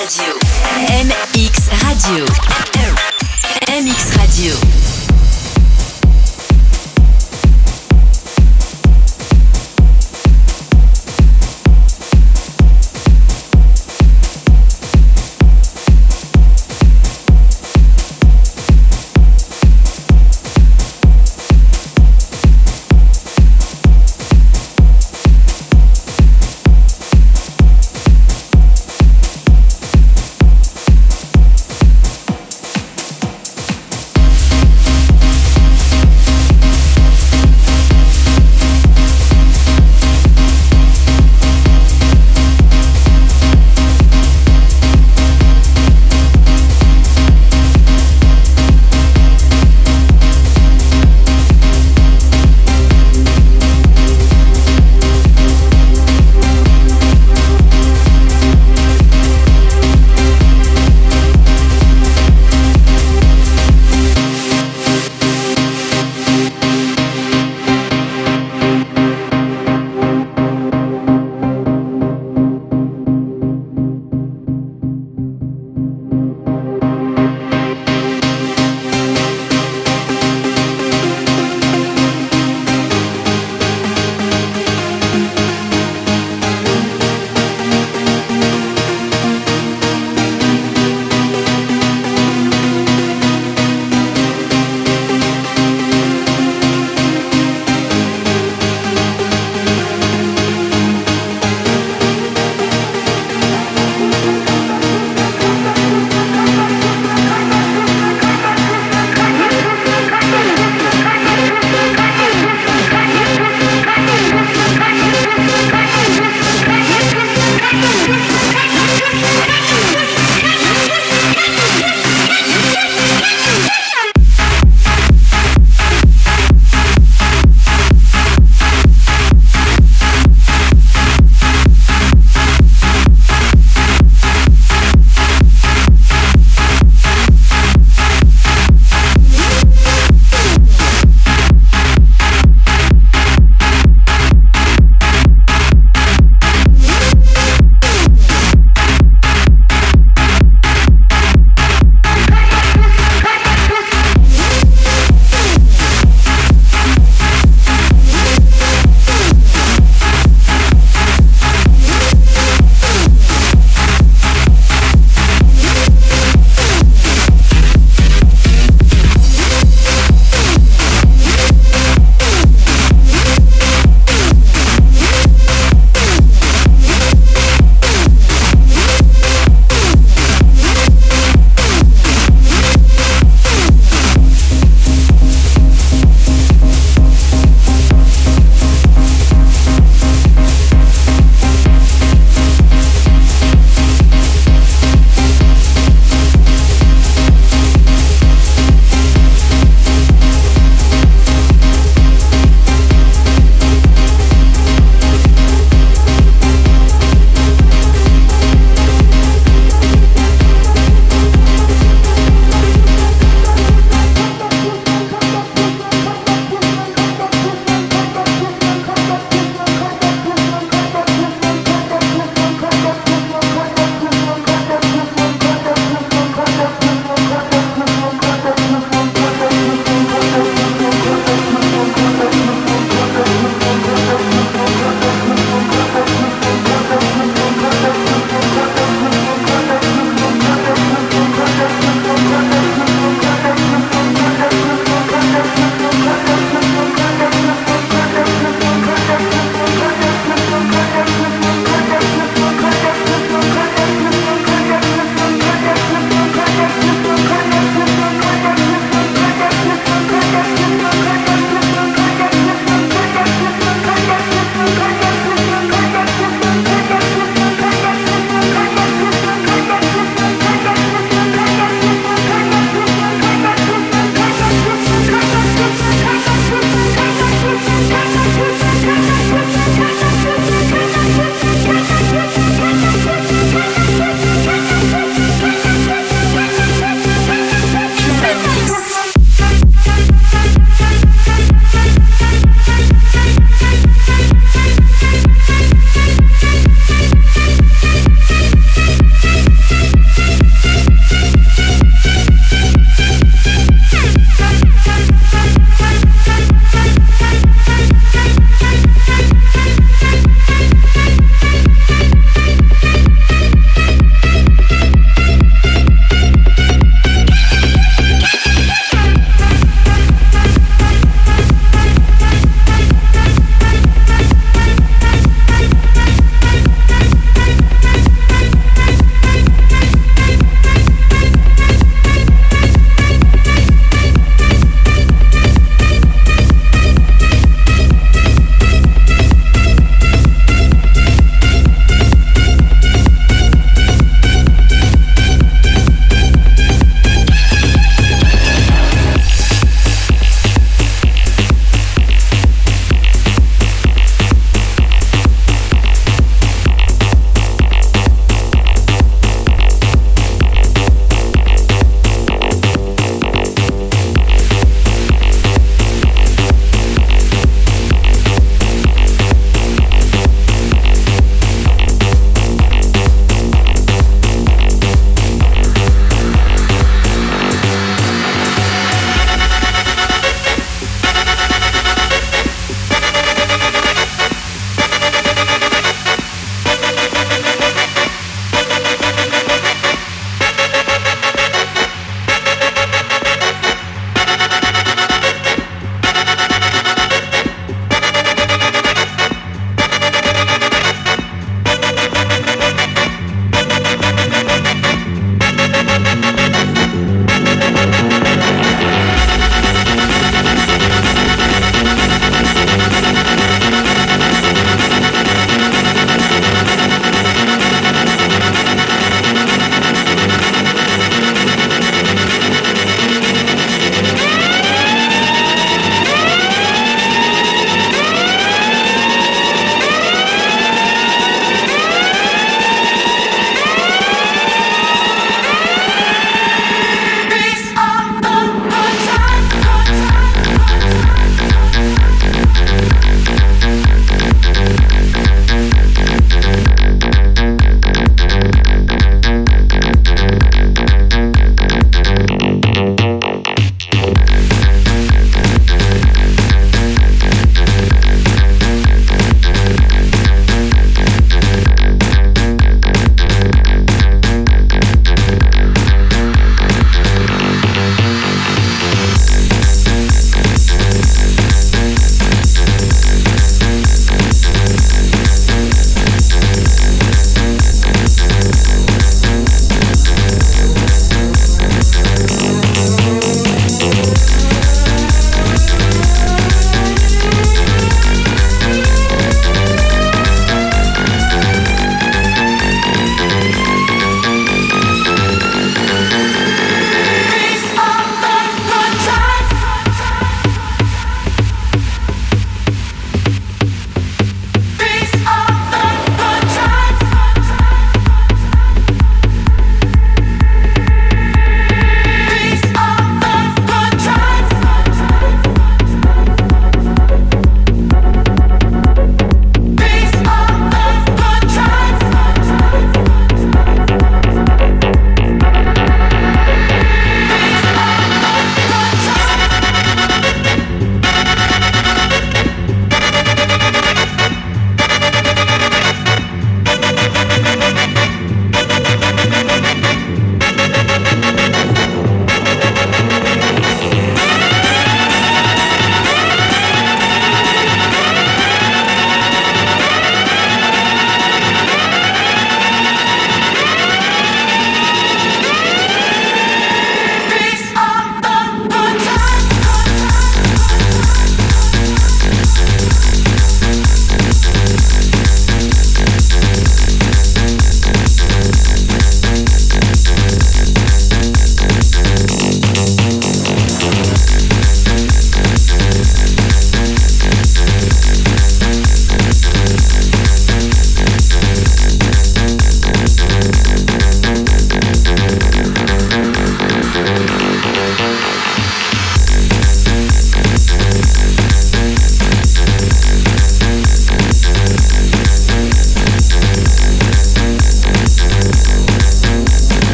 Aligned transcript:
Radio. 0.00 0.32
MX 1.04 1.68
Radio. 1.84 2.24
MX 3.68 4.16
Radio. 4.16 4.89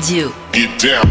Radio. 0.00 0.32
Get 0.52 0.80
down. 0.80 1.09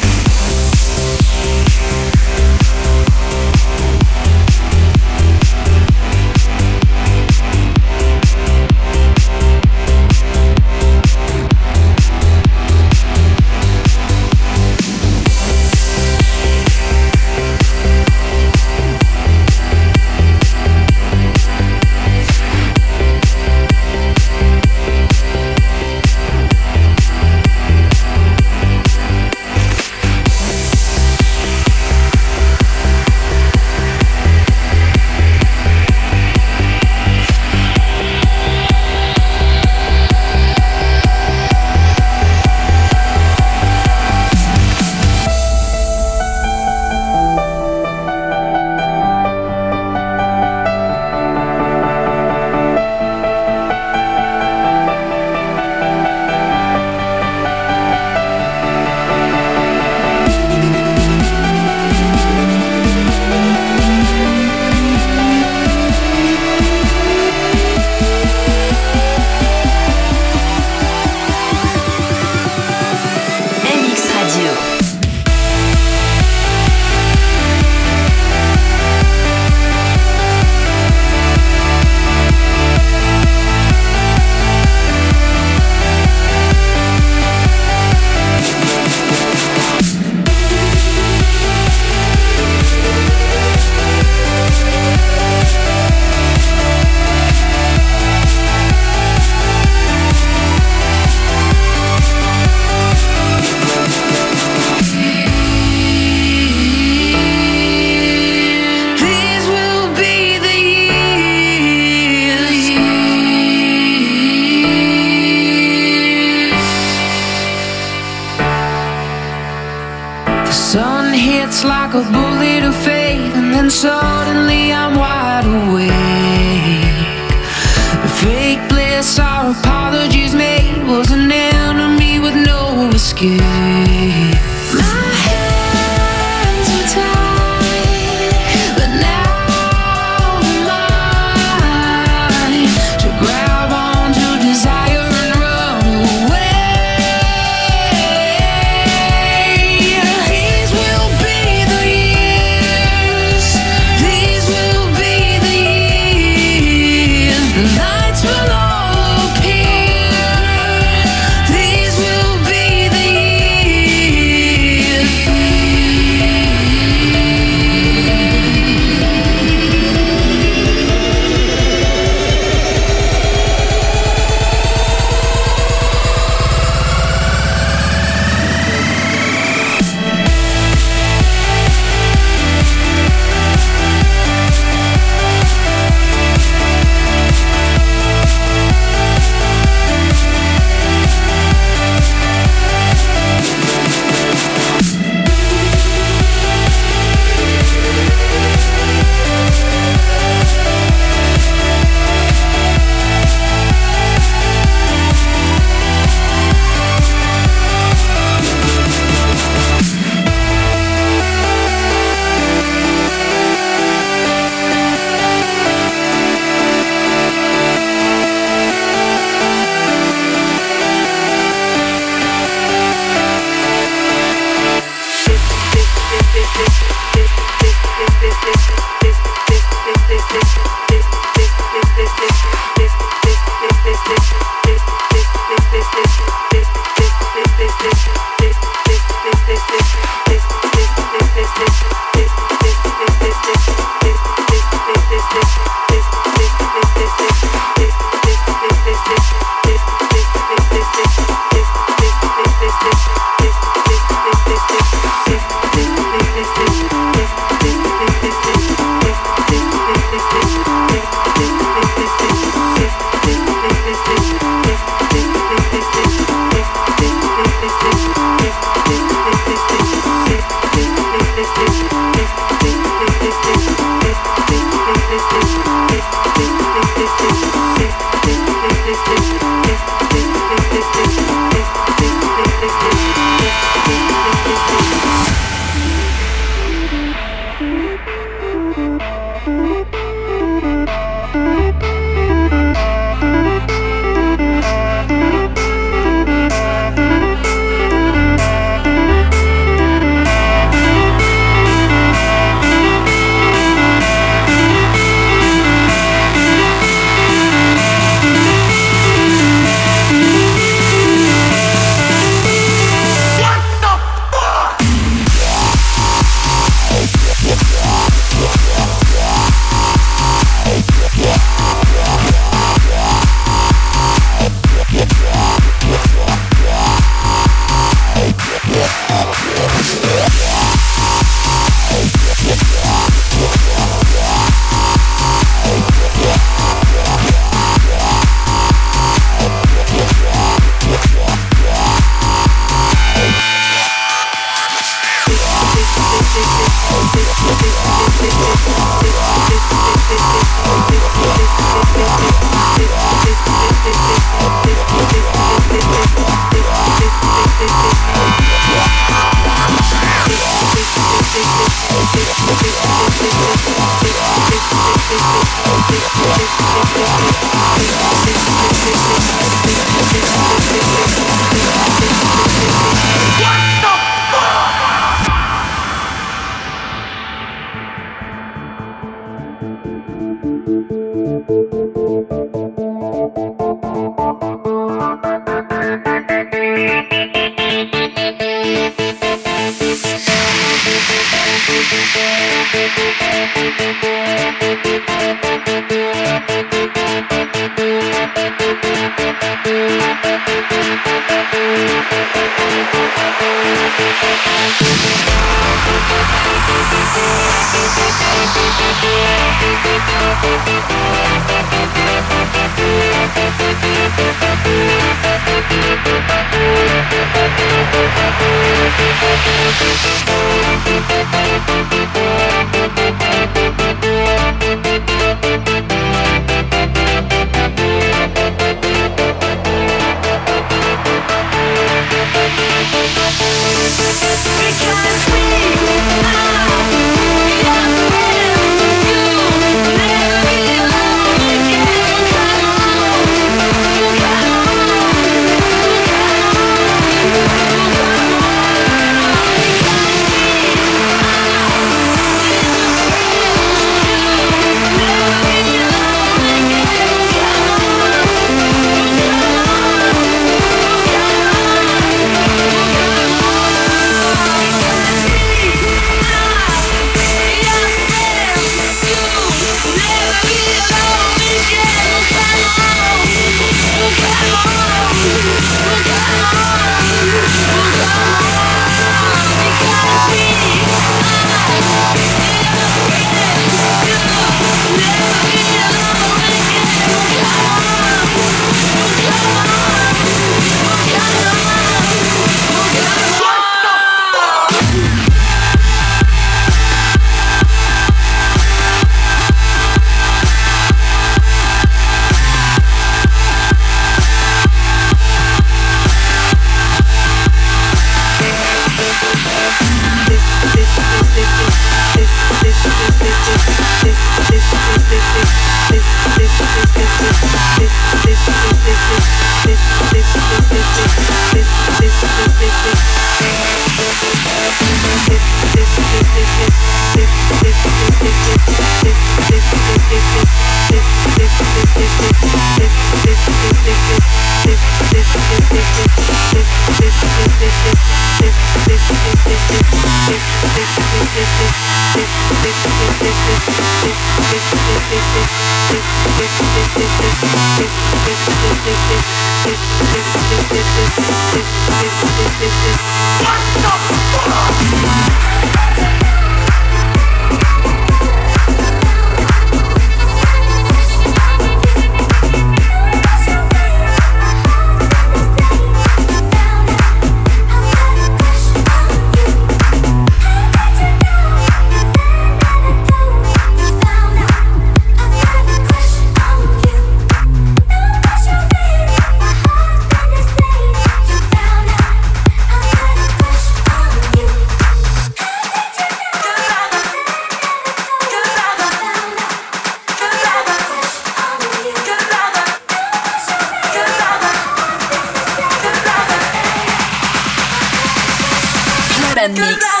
Remix. 599.41 600.00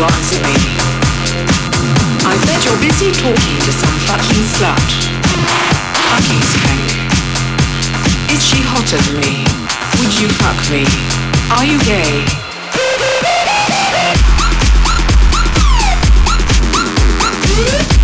want 0.00 0.24
to. 0.32 0.40
I 2.24 2.32
bet 2.46 2.64
you're 2.64 2.80
busy 2.80 3.12
talking 3.12 3.58
to 3.66 3.72
some 3.72 3.96
fucking 4.08 4.44
slut. 4.56 4.90
Fucking 6.08 6.42
skank. 6.52 6.88
Is 8.32 8.40
she 8.42 8.62
hotter 8.64 8.96
than 8.96 9.20
me? 9.20 9.44
Would 10.00 10.12
you 10.18 10.28
fuck 10.40 10.56
me? 10.72 10.86
Are 11.52 11.66
you 11.66 11.78
gay? 11.84 12.24
Thank 17.62 17.90